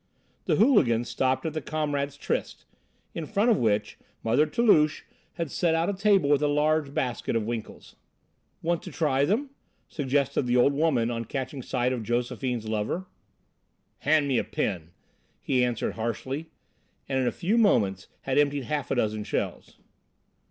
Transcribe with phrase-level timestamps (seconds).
[0.45, 2.65] The hooligan stopped at the "Comrades' Tryst,"
[3.13, 7.35] in front of which Mother Toulouche had set out a table with a large basket
[7.35, 7.97] of winkles.
[8.63, 9.51] "Want to try them?"
[9.87, 13.05] suggested the old woman on catching sight of Josephine's lover.
[13.99, 14.89] "Hand me a pin,"
[15.39, 16.49] he answered harshly,
[17.07, 19.77] and in a few moments had emptied half a dozen shells.